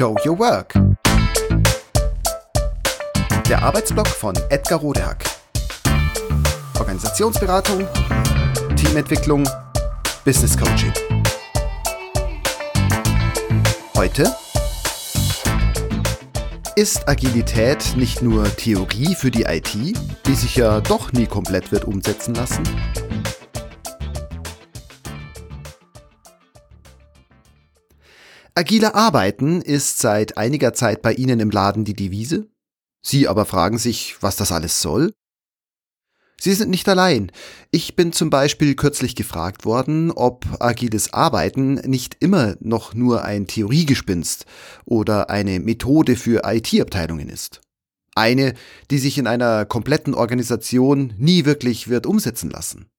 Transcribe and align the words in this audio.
Show 0.00 0.16
Your 0.24 0.38
Work. 0.38 0.72
Der 3.46 3.62
Arbeitsblock 3.62 4.08
von 4.08 4.34
Edgar 4.48 4.78
Rodehack. 4.78 5.24
Organisationsberatung, 6.78 7.86
Teamentwicklung, 8.76 9.46
Business 10.24 10.56
Coaching. 10.56 10.94
Heute 13.94 14.34
ist 16.76 17.06
Agilität 17.06 17.94
nicht 17.94 18.22
nur 18.22 18.44
Theorie 18.56 19.14
für 19.14 19.30
die 19.30 19.42
IT, 19.42 19.74
die 19.74 20.34
sich 20.34 20.56
ja 20.56 20.80
doch 20.80 21.12
nie 21.12 21.26
komplett 21.26 21.72
wird 21.72 21.84
umsetzen 21.84 22.34
lassen? 22.34 22.62
Agile 28.60 28.94
Arbeiten 28.94 29.62
ist 29.62 30.00
seit 30.00 30.36
einiger 30.36 30.74
Zeit 30.74 31.00
bei 31.00 31.14
Ihnen 31.14 31.40
im 31.40 31.48
Laden 31.48 31.86
die 31.86 31.94
Devise? 31.94 32.46
Sie 33.00 33.26
aber 33.26 33.46
fragen 33.46 33.78
sich, 33.78 34.18
was 34.20 34.36
das 34.36 34.52
alles 34.52 34.82
soll? 34.82 35.14
Sie 36.38 36.52
sind 36.52 36.68
nicht 36.68 36.86
allein. 36.86 37.32
Ich 37.70 37.96
bin 37.96 38.12
zum 38.12 38.28
Beispiel 38.28 38.74
kürzlich 38.74 39.16
gefragt 39.16 39.64
worden, 39.64 40.10
ob 40.10 40.44
agiles 40.60 41.14
Arbeiten 41.14 41.76
nicht 41.76 42.18
immer 42.20 42.56
noch 42.60 42.92
nur 42.92 43.24
ein 43.24 43.46
Theoriegespinst 43.46 44.44
oder 44.84 45.30
eine 45.30 45.58
Methode 45.58 46.14
für 46.14 46.42
IT-Abteilungen 46.44 47.30
ist. 47.30 47.62
Eine, 48.14 48.52
die 48.90 48.98
sich 48.98 49.16
in 49.16 49.26
einer 49.26 49.64
kompletten 49.64 50.12
Organisation 50.12 51.14
nie 51.16 51.46
wirklich 51.46 51.88
wird 51.88 52.04
umsetzen 52.04 52.50
lassen. 52.50 52.90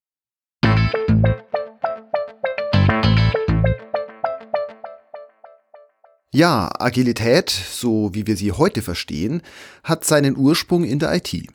Ja, 6.34 6.72
Agilität, 6.80 7.50
so 7.50 8.14
wie 8.14 8.26
wir 8.26 8.38
sie 8.38 8.54
heute 8.54 8.82
verstehen, 8.82 9.42
hat 9.84 10.06
seinen 10.06 10.38
Ursprung 10.38 10.86
in 10.86 10.98
der 10.98 11.14
IT. 11.14 11.48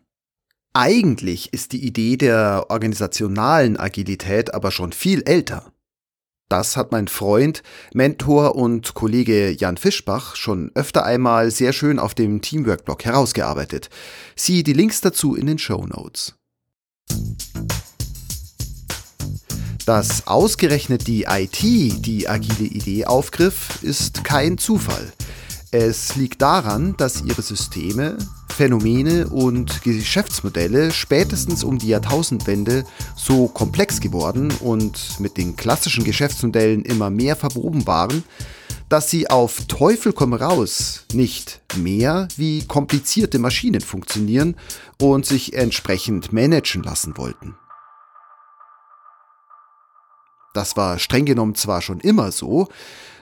Eigentlich 0.75 1.55
ist 1.55 1.73
die 1.73 1.83
Idee 1.83 2.19
der 2.19 2.67
organisationalen 2.69 3.79
Agilität 3.81 4.53
aber 4.53 4.71
schon 4.71 4.93
viel 4.93 5.23
älter. 5.23 5.73
Das 6.51 6.77
hat 6.77 6.93
mein 6.93 7.09
Freund, 7.09 7.63
Mentor 7.95 8.55
und 8.55 8.93
Kollege 8.93 9.51
Jan 9.51 9.79
Fischbach 9.79 10.37
schon 10.37 10.71
öfter 10.75 11.07
einmal 11.07 11.51
sehr 11.51 11.73
schön 11.73 11.99
auf 11.99 12.15
dem 12.15 12.43
Teamwork-Blog 12.43 13.03
herausgearbeitet. 13.05 13.89
Siehe 14.37 14.63
die 14.63 14.75
Links 14.75 15.01
dazu 15.01 15.35
in 15.35 15.47
den 15.47 15.59
Show 15.59 15.87
Notes. 15.87 16.35
Dass 19.87 20.27
ausgerechnet 20.27 21.07
die 21.07 21.27
IT 21.31 21.63
die 21.63 22.29
agile 22.29 22.69
Idee 22.69 23.05
aufgriff, 23.05 23.79
ist 23.83 24.25
kein 24.25 24.59
Zufall. 24.59 25.13
Es 25.71 26.17
liegt 26.17 26.43
daran, 26.43 26.97
dass 26.97 27.23
ihre 27.23 27.41
Systeme, 27.41 28.19
Phänomene 28.49 29.29
und 29.29 29.83
Geschäftsmodelle 29.83 30.91
spätestens 30.91 31.63
um 31.63 31.79
die 31.79 31.87
Jahrtausendwende 31.87 32.85
so 33.15 33.47
komplex 33.47 34.01
geworden 34.01 34.53
und 34.59 35.21
mit 35.21 35.37
den 35.37 35.55
klassischen 35.55 36.03
Geschäftsmodellen 36.03 36.83
immer 36.85 37.11
mehr 37.11 37.37
verwoben 37.37 37.87
waren, 37.87 38.25
dass 38.89 39.09
sie 39.09 39.31
auf 39.31 39.67
Teufel 39.69 40.13
komm 40.13 40.35
raus 40.35 41.05
nicht 41.13 41.61
mehr 41.77 42.27
wie 42.37 42.65
komplizierte 42.65 43.39
Maschinen 43.39 43.83
funktionieren 43.83 44.57
und 45.01 45.27
sich 45.27 45.53
entsprechend 45.55 46.33
managen 46.33 46.83
lassen 46.83 47.17
wollten. 47.17 47.55
Das 50.57 50.77
war 50.77 50.99
streng 50.99 51.27
genommen 51.27 51.55
zwar 51.55 51.83
schon 51.83 52.01
immer 52.01 52.33
so, 52.33 52.69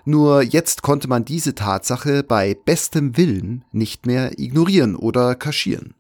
nur 0.05 0.43
jetzt 0.43 0.83
konnte 0.83 1.09
man 1.09 1.25
diese 1.25 1.57
Tatsache 1.57 2.23
bei 2.23 2.55
bestem 2.55 3.17
Willen 3.17 3.65
nicht 3.73 4.07
mehr 4.07 4.39
ignorieren 4.39 4.95
oder 4.95 5.35
kaschieren. 5.35 5.95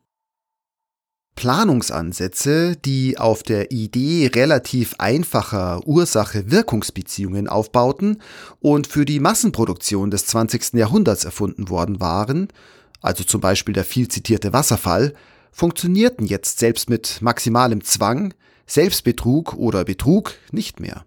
Planungsansätze, 1.34 2.77
die 2.77 3.19
auf 3.19 3.43
der 3.43 3.73
Idee 3.73 4.31
relativ 4.33 4.94
einfacher 4.99 5.84
Ursache-Wirkungsbeziehungen 5.84 7.49
aufbauten 7.49 8.23
und 8.61 8.87
für 8.87 9.05
die 9.05 9.19
Massenproduktion 9.19 10.12
des 10.12 10.27
20. 10.27 10.75
Jahrhunderts 10.75 11.25
erfunden 11.25 11.69
worden 11.69 12.00
waren, 12.00 12.47
also 13.03 13.25
zum 13.25 13.41
Beispiel 13.41 13.75
der 13.75 13.84
viel 13.84 14.06
zitierte 14.06 14.53
Wasserfall, 14.53 15.15
funktionierten 15.50 16.27
jetzt 16.27 16.61
selbst 16.61 16.89
mit 16.89 17.21
maximalem 17.21 17.83
Zwang, 17.83 18.33
Selbstbetrug 18.67 19.55
oder 19.55 19.84
Betrug 19.84 20.34
nicht 20.53 20.78
mehr. 20.78 21.05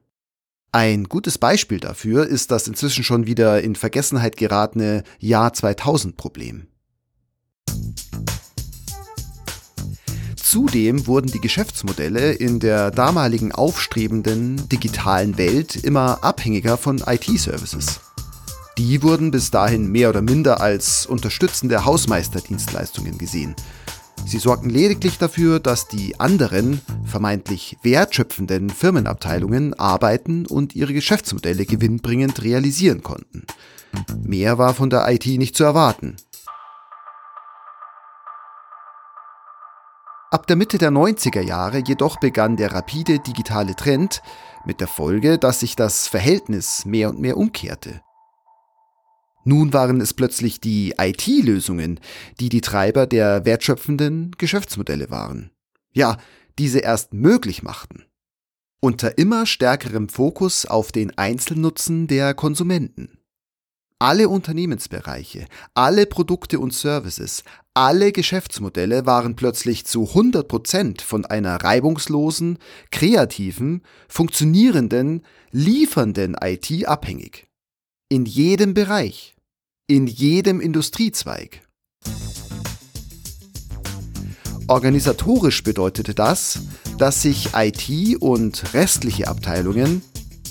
Ein 0.71 1.05
gutes 1.05 1.37
Beispiel 1.37 1.79
dafür 1.79 2.27
ist 2.27 2.51
das 2.51 2.67
inzwischen 2.67 3.03
schon 3.03 3.25
wieder 3.25 3.61
in 3.61 3.75
Vergessenheit 3.75 4.35
geratene 4.35 5.03
Jahr 5.19 5.53
2000 5.53 6.17
Problem. 6.17 6.67
Zudem 10.35 11.07
wurden 11.07 11.31
die 11.31 11.39
Geschäftsmodelle 11.39 12.33
in 12.33 12.59
der 12.59 12.91
damaligen 12.91 13.51
aufstrebenden 13.51 14.67
digitalen 14.69 15.37
Welt 15.37 15.75
immer 15.75 16.23
abhängiger 16.23 16.77
von 16.77 16.97
IT-Services. 17.05 18.01
Die 18.77 19.01
wurden 19.03 19.31
bis 19.31 19.51
dahin 19.51 19.87
mehr 19.87 20.09
oder 20.09 20.21
minder 20.21 20.61
als 20.61 21.05
unterstützende 21.05 21.85
Hausmeisterdienstleistungen 21.85 23.17
gesehen 23.17 23.55
Sie 24.25 24.39
sorgten 24.39 24.69
lediglich 24.69 25.17
dafür, 25.17 25.59
dass 25.59 25.87
die 25.87 26.19
anderen, 26.19 26.81
vermeintlich 27.05 27.77
wertschöpfenden 27.81 28.69
Firmenabteilungen 28.69 29.73
arbeiten 29.73 30.45
und 30.45 30.75
ihre 30.75 30.93
Geschäftsmodelle 30.93 31.65
gewinnbringend 31.65 32.43
realisieren 32.43 33.03
konnten. 33.03 33.45
Mehr 34.21 34.57
war 34.57 34.73
von 34.73 34.89
der 34.89 35.09
IT 35.09 35.25
nicht 35.25 35.55
zu 35.55 35.63
erwarten. 35.63 36.17
Ab 40.29 40.45
der 40.45 40.57
Mitte 40.57 40.77
der 40.77 40.91
90er 40.91 41.41
Jahre 41.41 41.77
jedoch 41.77 42.19
begann 42.19 42.57
der 42.57 42.73
rapide 42.73 43.19
digitale 43.19 43.75
Trend 43.77 44.21
mit 44.65 44.81
der 44.81 44.87
Folge, 44.87 45.37
dass 45.37 45.61
sich 45.61 45.77
das 45.77 46.07
Verhältnis 46.09 46.83
mehr 46.83 47.09
und 47.09 47.19
mehr 47.21 47.37
umkehrte. 47.37 48.01
Nun 49.47 49.71
waren 49.71 50.01
es 50.01 50.13
plötzlich 50.13 50.59
die 50.59 50.95
IT-Lösungen, 50.97 52.01
die 52.41 52.49
die 52.49 52.59
Treiber 52.59 53.07
der 53.07 53.45
wertschöpfenden 53.45 54.31
Geschäftsmodelle 54.37 55.09
waren. 55.09 55.51
Ja, 55.93 56.17
diese 56.59 56.79
erst 56.79 57.13
möglich 57.13 57.63
machten. 57.63 58.03
Unter 58.81 59.17
immer 59.17 59.45
stärkerem 59.45 60.09
Fokus 60.09 60.65
auf 60.65 60.91
den 60.91 61.17
Einzelnutzen 61.17 62.07
der 62.07 62.33
Konsumenten. 62.33 63.19
Alle 63.99 64.27
Unternehmensbereiche, 64.27 65.45
alle 65.73 66.07
Produkte 66.07 66.59
und 66.59 66.73
Services, 66.73 67.45
alle 67.73 68.11
Geschäftsmodelle 68.11 69.05
waren 69.05 69.37
plötzlich 69.37 69.85
zu 69.85 70.09
100 70.09 70.45
Prozent 70.45 71.01
von 71.01 71.23
einer 71.23 71.55
reibungslosen, 71.55 72.57
kreativen, 72.91 73.81
funktionierenden, 74.09 75.23
liefernden 75.51 76.35
IT 76.43 76.85
abhängig. 76.85 77.47
In 78.09 78.25
jedem 78.25 78.73
Bereich 78.73 79.36
in 79.87 80.05
jedem 80.05 80.59
Industriezweig. 80.59 81.61
Organisatorisch 84.67 85.63
bedeutete 85.63 86.13
das, 86.13 86.59
dass 86.97 87.21
sich 87.21 87.51
IT 87.55 88.21
und 88.21 88.73
restliche 88.73 89.29
Abteilungen 89.29 90.01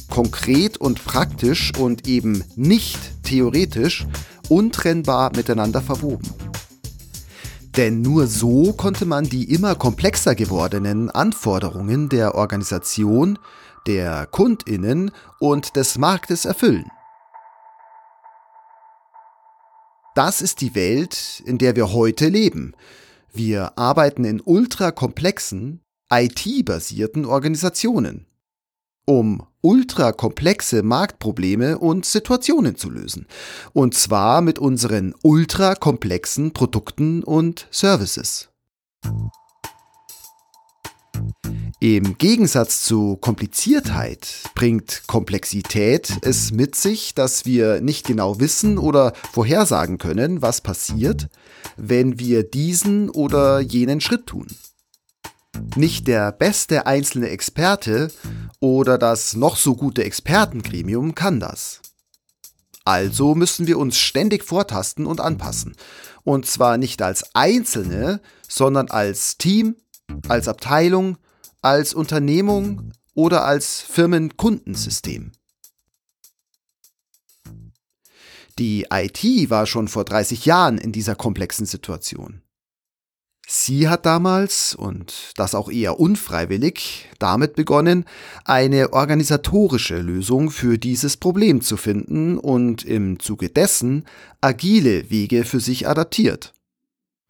konkret 0.08 0.78
und 0.78 1.04
praktisch 1.04 1.72
und 1.78 2.08
eben 2.08 2.42
nicht 2.54 2.98
theoretisch 3.24 4.06
untrennbar 4.48 5.32
miteinander 5.36 5.82
verwoben. 5.82 6.30
Denn 7.76 8.00
nur 8.00 8.26
so 8.28 8.72
konnte 8.72 9.04
man 9.04 9.24
die 9.24 9.52
immer 9.52 9.74
komplexer 9.74 10.34
gewordenen 10.34 11.10
Anforderungen 11.10 12.08
der 12.08 12.36
Organisation, 12.36 13.38
der 13.86 14.24
Kundinnen 14.24 15.10
und 15.40 15.76
des 15.76 15.98
Marktes 15.98 16.46
erfüllen. 16.46 16.90
Das 20.16 20.40
ist 20.40 20.62
die 20.62 20.74
Welt, 20.74 21.42
in 21.44 21.58
der 21.58 21.76
wir 21.76 21.92
heute 21.92 22.28
leben. 22.28 22.72
Wir 23.34 23.76
arbeiten 23.76 24.24
in 24.24 24.40
ultrakomplexen, 24.42 25.82
IT-basierten 26.10 27.26
Organisationen, 27.26 28.24
um 29.04 29.46
ultrakomplexe 29.60 30.82
Marktprobleme 30.82 31.76
und 31.76 32.06
Situationen 32.06 32.76
zu 32.76 32.88
lösen. 32.88 33.26
Und 33.74 33.92
zwar 33.92 34.40
mit 34.40 34.58
unseren 34.58 35.14
ultrakomplexen 35.22 36.54
Produkten 36.54 37.22
und 37.22 37.68
Services. 37.70 38.48
Im 41.78 42.16
Gegensatz 42.16 42.84
zu 42.84 43.16
Kompliziertheit 43.16 44.26
bringt 44.54 45.02
Komplexität 45.06 46.10
es 46.22 46.50
mit 46.50 46.74
sich, 46.74 47.14
dass 47.14 47.44
wir 47.44 47.82
nicht 47.82 48.06
genau 48.06 48.40
wissen 48.40 48.78
oder 48.78 49.12
vorhersagen 49.32 49.98
können, 49.98 50.40
was 50.40 50.62
passiert, 50.62 51.28
wenn 51.76 52.18
wir 52.18 52.44
diesen 52.44 53.10
oder 53.10 53.60
jenen 53.60 54.00
Schritt 54.00 54.26
tun. 54.26 54.46
Nicht 55.74 56.08
der 56.08 56.32
beste 56.32 56.86
einzelne 56.86 57.28
Experte 57.28 58.10
oder 58.58 58.96
das 58.96 59.36
noch 59.36 59.56
so 59.56 59.76
gute 59.76 60.02
Expertengremium 60.02 61.14
kann 61.14 61.40
das. 61.40 61.82
Also 62.86 63.34
müssen 63.34 63.66
wir 63.66 63.76
uns 63.78 63.98
ständig 63.98 64.44
vortasten 64.44 65.04
und 65.04 65.20
anpassen. 65.20 65.76
Und 66.24 66.46
zwar 66.46 66.78
nicht 66.78 67.02
als 67.02 67.34
Einzelne, 67.34 68.20
sondern 68.48 68.88
als 68.88 69.36
Team, 69.36 69.76
als 70.26 70.48
Abteilung, 70.48 71.18
als 71.66 71.94
Unternehmung 71.94 72.92
oder 73.14 73.44
als 73.44 73.80
Firmenkundensystem. 73.80 75.32
Die 78.56 78.86
IT 78.88 79.50
war 79.50 79.66
schon 79.66 79.88
vor 79.88 80.04
30 80.04 80.46
Jahren 80.46 80.78
in 80.78 80.92
dieser 80.92 81.16
komplexen 81.16 81.66
Situation. 81.66 82.42
Sie 83.48 83.88
hat 83.88 84.06
damals, 84.06 84.76
und 84.76 85.32
das 85.36 85.56
auch 85.56 85.68
eher 85.68 85.98
unfreiwillig, 85.98 87.08
damit 87.18 87.56
begonnen, 87.56 88.04
eine 88.44 88.92
organisatorische 88.92 89.98
Lösung 89.98 90.50
für 90.52 90.78
dieses 90.78 91.16
Problem 91.16 91.62
zu 91.62 91.76
finden 91.76 92.38
und 92.38 92.84
im 92.84 93.18
Zuge 93.18 93.50
dessen 93.50 94.04
agile 94.40 95.10
Wege 95.10 95.44
für 95.44 95.60
sich 95.60 95.88
adaptiert. 95.88 96.54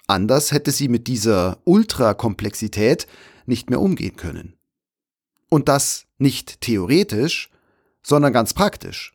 Anders 0.07 0.53
hätte 0.53 0.73
sie 0.73 0.89
mit 0.89 1.07
dieser 1.07 1.59
Ultrakomplexität 1.65 3.07
nicht 3.49 3.71
mehr 3.71 3.81
umgehen 3.81 4.17
können. 4.17 4.55
Und 5.49 5.69
das 5.69 6.07
nicht 6.19 6.61
theoretisch, 6.61 7.51
sondern 8.03 8.33
ganz 8.33 8.55
praktisch. 8.55 9.15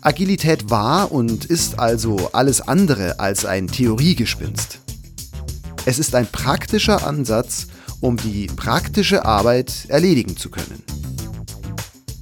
Agilität 0.00 0.70
war 0.70 1.12
und 1.12 1.44
ist 1.44 1.78
also 1.78 2.30
alles 2.32 2.60
andere 2.60 3.20
als 3.20 3.44
ein 3.44 3.66
Theoriegespinst. 3.66 4.80
Es 5.84 5.98
ist 5.98 6.14
ein 6.14 6.26
praktischer 6.26 7.06
Ansatz, 7.06 7.66
um 8.00 8.16
die 8.16 8.46
praktische 8.46 9.24
Arbeit 9.24 9.86
erledigen 9.88 10.36
zu 10.36 10.50
können. 10.50 10.82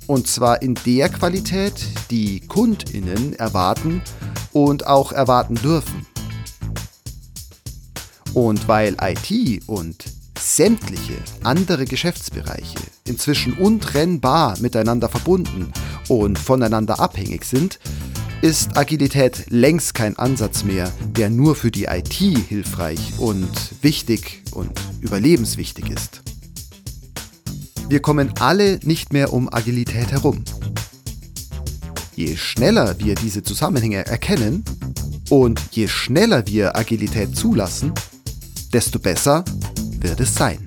Und 0.06 0.26
zwar 0.26 0.62
in 0.62 0.74
der 0.86 1.08
Qualität, 1.08 1.74
die 2.10 2.40
Kundinnen 2.40 3.34
erwarten 3.34 4.02
und 4.52 4.86
auch 4.86 5.12
erwarten 5.12 5.56
dürfen. 5.56 6.06
Und 8.36 8.68
weil 8.68 8.98
IT 9.00 9.62
und 9.66 10.04
sämtliche 10.38 11.14
andere 11.42 11.86
Geschäftsbereiche 11.86 12.76
inzwischen 13.06 13.54
untrennbar 13.54 14.58
miteinander 14.60 15.08
verbunden 15.08 15.72
und 16.08 16.38
voneinander 16.38 17.00
abhängig 17.00 17.46
sind, 17.46 17.78
ist 18.42 18.76
Agilität 18.76 19.46
längst 19.48 19.94
kein 19.94 20.18
Ansatz 20.18 20.64
mehr, 20.64 20.92
der 21.16 21.30
nur 21.30 21.56
für 21.56 21.70
die 21.70 21.84
IT 21.84 22.12
hilfreich 22.12 23.14
und 23.16 23.48
wichtig 23.80 24.42
und 24.52 24.78
überlebenswichtig 25.00 25.88
ist. 25.88 26.20
Wir 27.88 28.00
kommen 28.00 28.34
alle 28.38 28.80
nicht 28.82 29.14
mehr 29.14 29.32
um 29.32 29.50
Agilität 29.50 30.12
herum. 30.12 30.44
Je 32.14 32.36
schneller 32.36 32.98
wir 32.98 33.14
diese 33.14 33.42
Zusammenhänge 33.42 34.04
erkennen 34.04 34.62
und 35.30 35.58
je 35.70 35.88
schneller 35.88 36.46
wir 36.46 36.76
Agilität 36.76 37.34
zulassen, 37.34 37.94
desto 38.72 38.98
besser 38.98 39.44
wird 40.00 40.20
es 40.20 40.34
sein. 40.34 40.64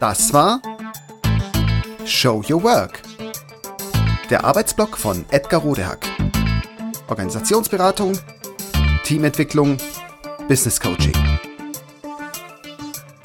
Das 0.00 0.32
war 0.32 0.62
Show 2.04 2.42
Your 2.48 2.62
Work, 2.62 3.02
der 4.30 4.44
Arbeitsblock 4.44 4.96
von 4.96 5.24
Edgar 5.30 5.60
Rodehack. 5.60 6.06
Organisationsberatung, 7.08 8.16
Teamentwicklung, 9.02 9.76
Business 10.46 10.78
Coaching. 10.78 11.27